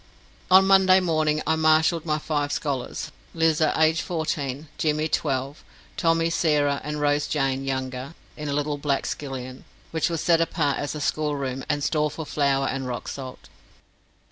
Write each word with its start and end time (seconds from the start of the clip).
On 0.49 0.65
Monday 0.65 0.99
morning 0.99 1.43
I 1.45 1.55
marshalled 1.55 2.07
my 2.07 2.17
five 2.17 2.51
scholars 2.51 3.11
(Lizer, 3.35 3.71
aged 3.77 4.01
fourteen; 4.01 4.67
Jimmy, 4.79 5.07
twelve; 5.07 5.63
Tommy, 5.95 6.31
Sarah, 6.31 6.81
and 6.83 6.99
Rose 6.99 7.27
Jane, 7.27 7.63
younger) 7.65 8.15
in 8.35 8.49
a 8.49 8.53
little 8.53 8.79
back 8.79 9.05
skillion, 9.05 9.63
which 9.91 10.09
was 10.09 10.19
set 10.21 10.41
apart 10.41 10.79
as 10.79 10.95
a 10.95 11.01
schoolroom 11.01 11.63
and 11.69 11.83
store 11.83 12.09
for 12.09 12.25
flour 12.25 12.65
and 12.65 12.87
rock 12.87 13.07
salt. 13.07 13.47